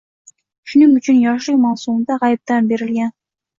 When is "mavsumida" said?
1.67-2.19